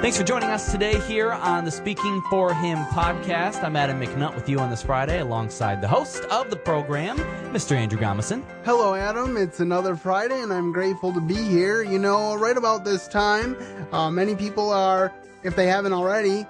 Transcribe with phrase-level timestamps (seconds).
[0.00, 3.64] Thanks for joining us today here on the Speaking for Him podcast.
[3.64, 7.18] I'm Adam McNutt with you on this Friday alongside the host of the program,
[7.52, 7.72] Mr.
[7.72, 8.44] Andrew Gomison.
[8.64, 9.36] Hello, Adam.
[9.36, 11.82] It's another Friday, and I'm grateful to be here.
[11.82, 13.56] You know, right about this time,
[13.90, 15.12] uh, many people are,
[15.42, 16.46] if they haven't already,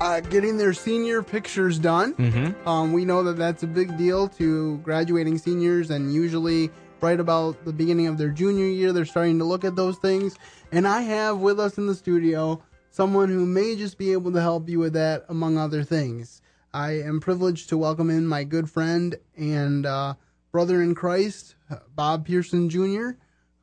[0.00, 2.14] uh, getting their senior pictures done.
[2.14, 2.66] Mm-hmm.
[2.66, 6.70] Um, we know that that's a big deal to graduating seniors, and usually
[7.04, 10.36] right about the beginning of their junior year, they're starting to look at those things.
[10.72, 14.40] And I have with us in the studio someone who may just be able to
[14.40, 16.40] help you with that, among other things.
[16.72, 20.14] I am privileged to welcome in my good friend and uh,
[20.50, 21.56] brother in Christ,
[21.94, 23.10] Bob Pearson Jr.,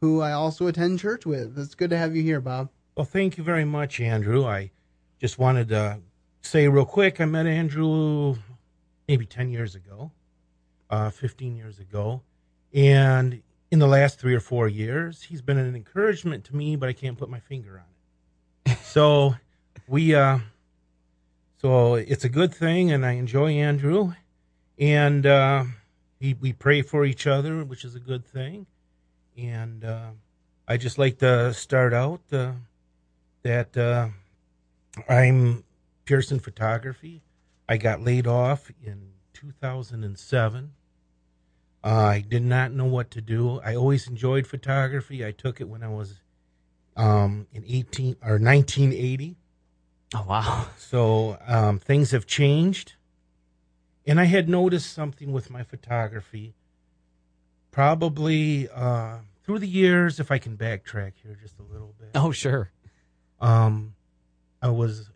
[0.01, 1.57] who I also attend church with.
[1.57, 2.69] It's good to have you here, Bob.
[2.95, 4.45] Well, thank you very much, Andrew.
[4.45, 4.69] I
[5.19, 5.99] just wanted to
[6.43, 8.35] say real quick I met Andrew
[9.07, 10.11] maybe 10 years ago,
[10.91, 12.21] uh, 15 years ago.
[12.73, 16.89] And in the last three or four years, he's been an encouragement to me, but
[16.89, 18.77] I can't put my finger on it.
[18.83, 19.35] so
[19.87, 20.39] we, uh,
[21.61, 24.13] so it's a good thing, and I enjoy Andrew,
[24.79, 25.65] and uh,
[26.19, 28.65] he, we pray for each other, which is a good thing.
[29.37, 30.11] And uh,
[30.67, 32.53] I just like to start out uh,
[33.43, 34.09] that uh,
[35.09, 35.63] I'm
[36.05, 37.21] Pearson Photography.
[37.67, 40.71] I got laid off in 2007.
[41.83, 43.59] Uh, I did not know what to do.
[43.61, 45.25] I always enjoyed photography.
[45.25, 46.21] I took it when I was
[46.95, 49.35] um, in 18 or 1980.
[50.13, 50.67] Oh, wow.
[50.77, 52.93] So um, things have changed.
[54.05, 56.53] And I had noticed something with my photography
[57.71, 62.09] probably uh, through the years, if I can backtrack here just a little bit.
[62.13, 62.71] Oh, sure.
[63.39, 63.95] Um,
[64.61, 65.09] I was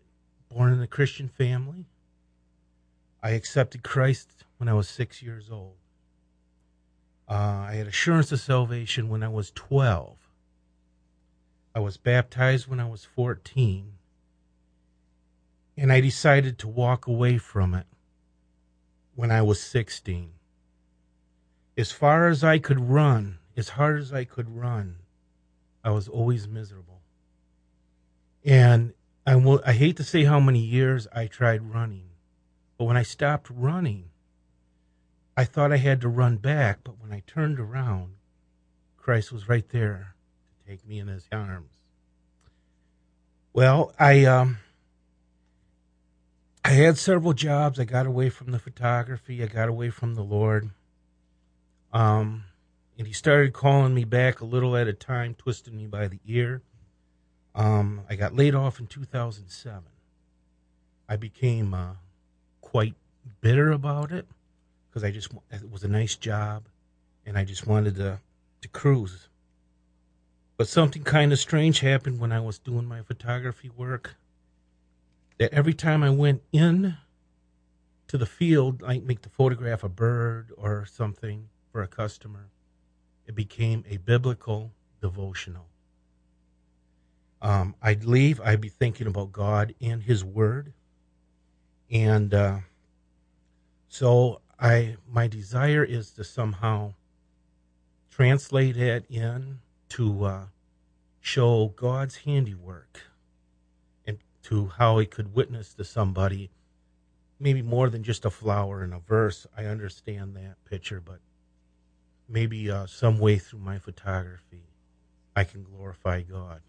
[0.48, 1.86] born in a Christian family.
[3.22, 5.76] I accepted Christ when I was six years old.
[7.28, 10.16] Uh, I had assurance of salvation when I was 12.
[11.74, 13.92] I was baptized when I was 14.
[15.76, 17.86] And I decided to walk away from it
[19.14, 20.30] when I was 16.
[21.76, 24.96] As far as I could run, as hard as I could run,
[25.84, 27.00] I was always miserable.
[28.44, 28.94] And
[29.26, 32.10] I, will, I hate to say how many years I tried running,
[32.78, 34.10] but when I stopped running,
[35.36, 38.14] I thought I had to run back, but when I turned around,
[38.96, 40.14] Christ was right there
[40.64, 41.70] to take me in his arms.
[43.52, 44.58] Well, I um
[46.64, 47.78] I had several jobs.
[47.78, 49.42] I got away from the photography.
[49.42, 50.70] I got away from the Lord.
[51.92, 52.44] Um
[52.98, 56.18] and he started calling me back a little at a time, twisting me by the
[56.26, 56.62] ear.
[57.54, 59.82] Um, I got laid off in 2007.
[61.06, 61.94] I became uh,
[62.62, 62.94] quite
[63.42, 64.26] bitter about it
[64.96, 66.68] because I just it was a nice job,
[67.26, 68.18] and I just wanted to
[68.62, 69.28] to cruise.
[70.56, 74.16] But something kind of strange happened when I was doing my photography work.
[75.36, 76.96] That every time I went in
[78.08, 82.48] to the field, like make the photograph a bird or something for a customer,
[83.26, 85.66] it became a biblical devotional.
[87.42, 90.72] Um, I'd leave, I'd be thinking about God and His Word,
[91.90, 92.60] and uh,
[93.88, 96.94] so I my desire is to somehow
[98.10, 99.58] translate it in
[99.90, 100.46] to uh,
[101.20, 103.02] show God's handiwork
[104.06, 106.50] and to how He could witness to somebody,
[107.38, 109.46] maybe more than just a flower and a verse.
[109.56, 111.20] I understand that picture, but
[112.28, 114.62] maybe uh, some way through my photography,
[115.34, 116.62] I can glorify God.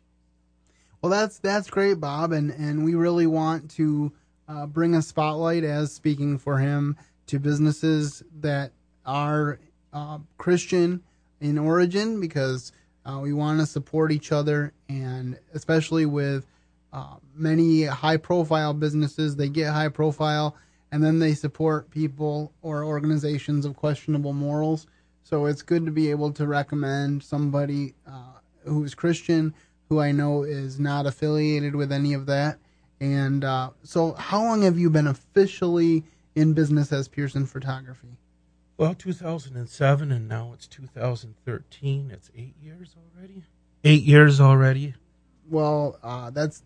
[1.01, 4.11] Well, that's that's great, Bob, and and we really want to
[4.49, 6.97] uh, bring a spotlight as speaking for him
[7.27, 8.71] to businesses that
[9.05, 9.59] are
[9.93, 11.03] uh, Christian
[11.39, 12.71] in origin because
[13.05, 16.45] uh, we want to support each other, and especially with
[16.91, 20.55] uh, many high-profile businesses, they get high profile,
[20.91, 24.87] and then they support people or organizations of questionable morals.
[25.23, 29.53] So it's good to be able to recommend somebody uh, who's Christian
[29.89, 32.59] who I know is not affiliated with any of that.
[32.99, 36.03] And uh, so, how long have you been officially
[36.37, 38.15] in business as Pearson Photography?
[38.77, 42.11] Well, 2007, and now it's 2013.
[42.11, 43.41] It's eight years already.
[43.83, 44.93] Eight years already.
[45.49, 46.61] Well, uh, that's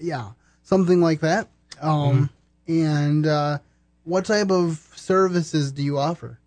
[0.00, 0.30] yeah,
[0.62, 1.48] something like that.
[1.82, 2.30] Um,
[2.66, 2.72] mm-hmm.
[2.72, 3.58] And uh,
[4.04, 6.38] what type of services do you offer?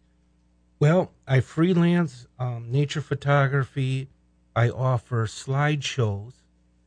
[0.79, 4.09] Well, I freelance um, nature photography,
[4.55, 6.33] I offer slideshows,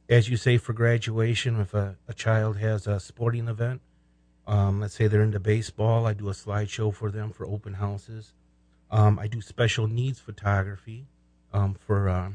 [0.09, 1.61] as you say, for graduation.
[1.61, 3.83] If a, a child has a sporting event,
[4.46, 8.32] um, let's say they're into baseball, I do a slideshow for them for open houses.
[8.91, 11.06] Um, I do special needs photography
[11.52, 12.31] um, for uh,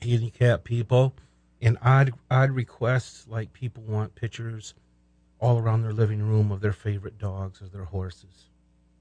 [0.00, 1.14] handicapped people
[1.62, 4.74] and odd odd requests like people want pictures
[5.40, 8.48] all around their living room of their favorite dogs or their horses,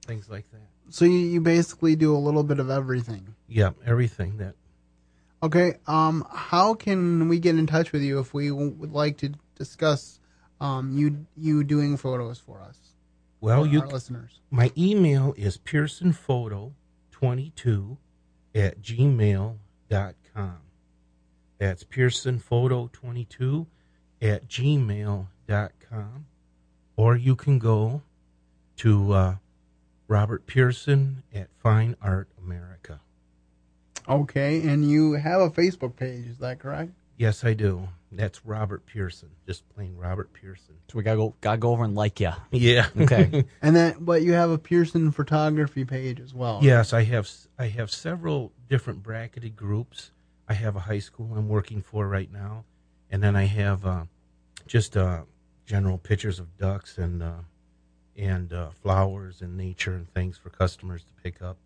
[0.05, 0.61] things like that.
[0.89, 3.35] So you, you basically do a little bit of everything.
[3.47, 4.55] Yeah, everything that.
[5.43, 5.75] Okay.
[5.87, 10.19] Um, how can we get in touch with you if we would like to discuss
[10.61, 12.77] um, you you doing photos for us?
[13.41, 14.39] Well, for you listeners.
[14.51, 17.97] my email is pearsonphoto22
[18.53, 20.57] at gmail.com.
[21.57, 23.65] That's pearsonphoto22
[24.21, 26.25] at gmail.com.
[26.95, 28.03] Or you can go
[28.77, 29.35] to uh,
[30.07, 32.99] Robert Pearson at Fine Art America.
[34.07, 36.27] Okay, and you have a Facebook page.
[36.27, 36.91] Is that correct?
[37.21, 37.87] Yes, I do.
[38.11, 40.73] That's Robert Pearson, just plain Robert Pearson.
[40.89, 42.31] So we gotta go, gotta go over and like you.
[42.49, 42.87] Yeah.
[42.99, 43.45] Okay.
[43.61, 46.61] And then, but you have a Pearson photography page as well.
[46.63, 47.29] Yes, I have.
[47.59, 50.09] I have several different bracketed groups.
[50.49, 52.65] I have a high school I'm working for right now,
[53.11, 54.05] and then I have uh,
[54.65, 55.21] just uh,
[55.67, 57.41] general pictures of ducks and uh,
[58.17, 61.57] and uh, flowers and nature and things for customers to pick up.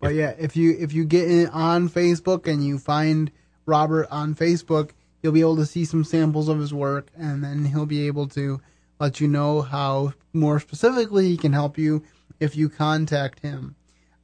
[0.00, 3.30] But yeah, if you if you get in on Facebook and you find
[3.66, 4.90] Robert on Facebook,
[5.22, 8.28] you'll be able to see some samples of his work, and then he'll be able
[8.28, 8.60] to
[8.98, 12.02] let you know how more specifically he can help you
[12.40, 13.74] if you contact him.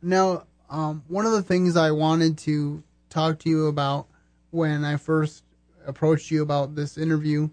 [0.01, 4.07] Now, um, one of the things I wanted to talk to you about
[4.51, 5.45] when I first
[5.87, 7.51] approached you about this interview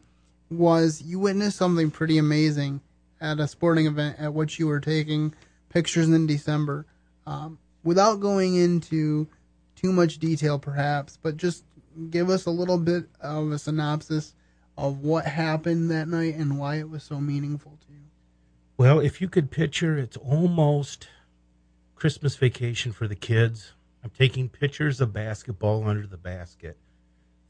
[0.49, 2.81] was you witnessed something pretty amazing
[3.21, 5.33] at a sporting event at which you were taking
[5.69, 6.85] pictures in December.
[7.25, 9.27] Um, without going into
[9.75, 11.63] too much detail, perhaps, but just
[12.09, 14.33] give us a little bit of a synopsis
[14.77, 17.99] of what happened that night and why it was so meaningful to you.
[18.77, 21.09] Well, if you could picture, it's almost
[21.95, 23.73] Christmas vacation for the kids.
[24.03, 26.77] I'm taking pictures of basketball under the basket.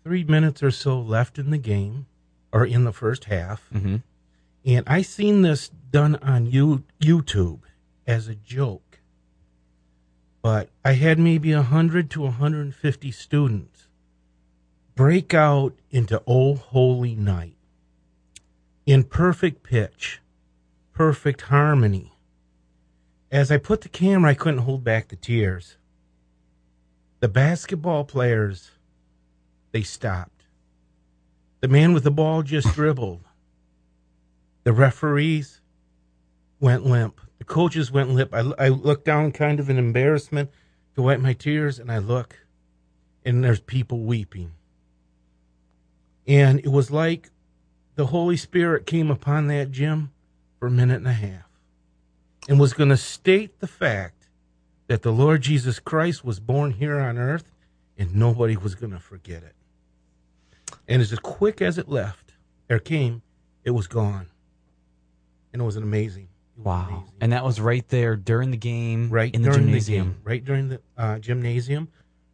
[0.04, 2.08] Three minutes or so left in the game,
[2.52, 3.70] or in the first half.
[3.74, 3.98] Mm-hmm.
[4.66, 7.62] And I seen this done on you, YouTube
[8.08, 9.00] as a joke.
[10.42, 13.89] But I had maybe 100 to 150 students
[15.00, 17.56] break out into Oh Holy Night
[18.86, 20.20] in perfect pitch,
[20.92, 22.12] perfect harmony.
[23.32, 25.78] As I put the camera, I couldn't hold back the tears.
[27.22, 28.72] The basketball players,
[29.72, 30.44] they stopped.
[31.62, 33.24] The man with the ball just dribbled.
[34.66, 35.62] The referees
[36.60, 37.22] went limp.
[37.38, 38.34] The coaches went limp.
[38.34, 40.50] I, I looked down kind of in embarrassment
[40.96, 42.36] to wipe my tears, and I look,
[43.24, 44.52] and there's people weeping.
[46.30, 47.32] And it was like
[47.96, 50.12] the Holy Spirit came upon that gym
[50.60, 51.50] for a minute and a half
[52.48, 54.30] and was going to state the fact
[54.88, 57.52] that the Lord Jesus Christ was born here on earth
[57.98, 59.56] and nobody was going to forget it.
[60.88, 62.34] And as quick as it left,
[62.70, 63.24] or came,
[63.64, 64.28] it was gone.
[65.52, 66.28] And it was an amazing.
[66.56, 66.88] It was Wow.
[66.90, 67.14] amazing.
[67.22, 70.08] And that was right there during the game, right in the gymnasium.
[70.10, 71.88] the game, right during the uh, gymnasium,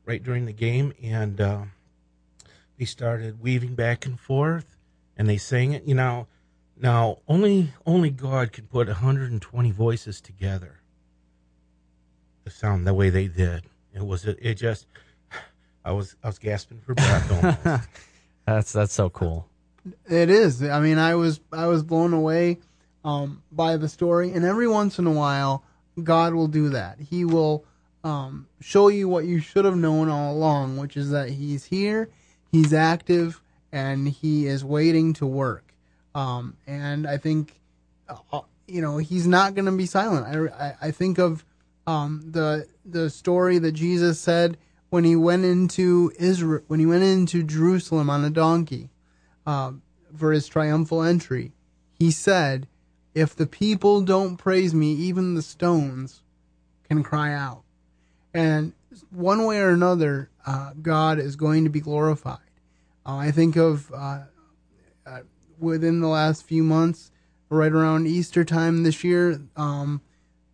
[0.06, 1.64] right during the game, and uh,
[2.78, 4.78] they started weaving back and forth,
[5.18, 5.84] and they sang it.
[5.86, 6.28] You know,
[6.78, 10.82] now only only God can put 120 voices together
[12.46, 13.64] to sound the way they did.
[13.94, 14.88] It was it, it just.
[15.84, 17.88] I was I was gasping for breath almost.
[18.46, 19.48] That's that's so cool.
[20.08, 20.64] It is.
[20.64, 22.60] I mean, I was I was blown away
[23.04, 25.64] um, by the story, and every once in a while,
[26.04, 27.00] God will do that.
[27.00, 27.66] He will
[28.04, 32.10] um, show you what you should have known all along, which is that He's here,
[32.56, 33.42] He's active,
[33.74, 35.74] and He is waiting to work.
[36.14, 37.60] Um, and I think,
[38.08, 40.26] uh, you know, He's not going to be silent.
[40.26, 41.44] I, I, I think of
[41.86, 44.58] um, the the story that Jesus said
[44.90, 48.90] when he went into Israel, when he went into Jerusalem on a donkey
[49.46, 49.82] um,
[50.16, 51.52] for his triumphal entry.
[51.94, 52.68] He said,
[53.14, 56.24] If the people don't praise me, even the stones
[56.88, 57.64] can cry out.
[58.34, 58.72] And
[59.10, 62.40] one way or another, uh, God is going to be glorified.
[63.06, 64.24] Uh, I think of uh,
[65.06, 65.20] uh,
[65.60, 67.12] within the last few months,
[67.50, 70.02] right around Easter time this year, um,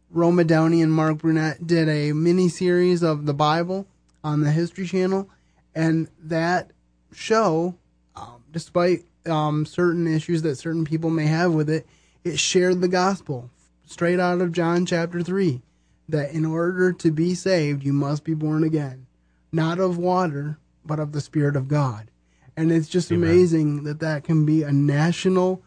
[0.09, 3.87] Roma Downey and Mark Burnett did a mini series of the Bible
[4.23, 5.29] on the History Channel,
[5.73, 6.71] and that
[7.13, 7.75] show,
[8.15, 11.87] um, despite um, certain issues that certain people may have with it,
[12.23, 13.49] it shared the gospel
[13.85, 15.61] straight out of John chapter 3
[16.11, 19.07] that in order to be saved, you must be born again,
[19.51, 22.09] not of water, but of the Spirit of God.
[22.55, 23.29] And it's just Amen.
[23.29, 25.63] amazing that that can be a national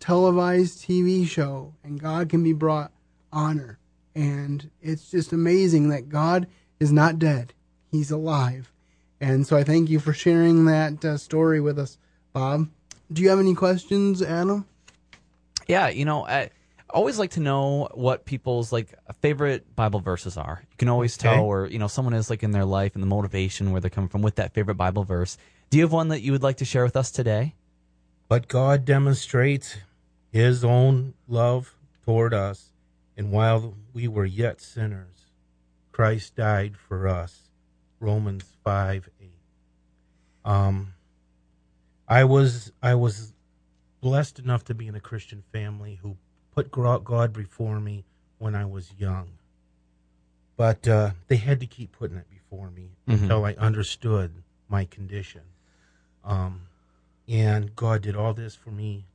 [0.00, 2.92] televised TV show and God can be brought
[3.32, 3.78] honor.
[4.14, 6.46] And it's just amazing that God
[6.80, 7.54] is not dead,
[7.90, 8.72] He's alive.
[9.20, 11.96] And so I thank you for sharing that uh, story with us,
[12.32, 12.68] Bob.
[13.12, 14.66] Do you have any questions, Adam?
[15.68, 16.50] Yeah, you know, I
[16.92, 20.62] always like to know what people's like favorite Bible verses are.
[20.70, 21.28] You can always Okay.
[21.28, 23.90] tell where you know someone is like in their life and the motivation where they're
[23.90, 25.36] coming from with that favorite Bible verse.
[25.70, 27.54] Do you have one that you would like to share with us today?
[28.28, 29.76] But God demonstrates
[30.30, 32.72] his own love toward us,
[33.16, 35.26] and while we were yet sinners,
[35.92, 37.50] Christ died for us.
[38.00, 39.30] Romans 5 8.
[40.44, 40.94] Um,
[42.08, 43.32] I was I was
[44.00, 46.16] blessed enough to be in a Christian family who
[46.54, 48.04] put God before me
[48.38, 49.28] when I was young.
[50.56, 53.22] But uh, they had to keep putting it before me Mhm.
[53.22, 55.42] until I understood my condition.
[56.24, 56.62] Um,
[57.28, 59.06] and God did all this for me.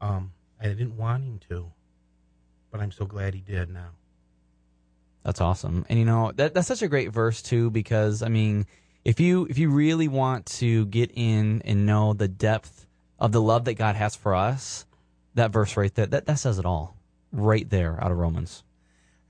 [0.00, 1.72] Um, I didn't want Him to,
[2.70, 3.90] but I'm so glad He did now.
[5.22, 5.86] That's awesome.
[5.88, 8.66] And you know, that that's such a great verse too because I mean,
[9.04, 12.86] if you if you really want to get in and know the depth
[13.18, 14.84] of the love that God has for us,
[15.36, 16.96] that verse right there, that that says it all.
[17.32, 18.62] Right there out of Romans.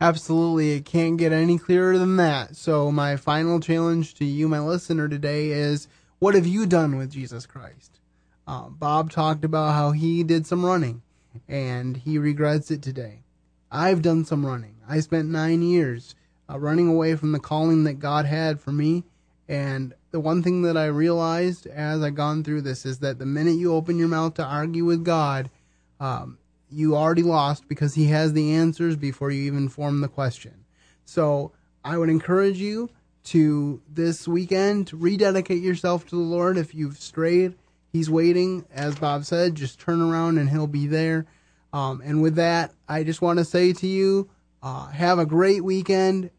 [0.01, 0.73] Absolutely.
[0.73, 2.57] It can't get any clearer than that.
[2.57, 7.11] So, my final challenge to you, my listener, today is what have you done with
[7.11, 8.01] Jesus Christ?
[8.47, 11.03] Uh, Bob talked about how he did some running
[11.49, 13.23] and he regrets it today.
[13.71, 14.77] I've done some running.
[14.89, 16.15] I spent nine years
[16.49, 19.05] uh, running away from the calling that God had for me.
[19.49, 23.27] And the one thing that I realized as I gone through this is that the
[23.27, 25.51] minute you open your mouth to argue with God,
[26.01, 26.39] um,
[26.71, 30.65] you already lost because he has the answers before you even form the question.
[31.05, 31.53] So
[31.85, 32.91] I would encourage you
[33.25, 36.59] to this weekend to rededicate yourself to the Lord.
[36.59, 37.55] If you've strayed,
[37.93, 38.67] he's waiting.
[38.73, 41.27] As Bob said, just turn around and he'll be there.
[41.73, 44.29] Um, and with that, I just want to say to you,
[44.63, 46.31] uh, have a great weekend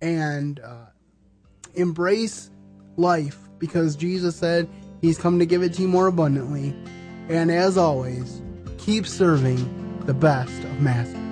[0.00, 0.86] and uh,
[1.74, 2.50] embrace
[2.96, 4.68] life because Jesus said
[5.00, 6.74] he's come to give it to you more abundantly.
[7.28, 8.42] And as always,
[8.80, 11.29] keep serving the best of masters.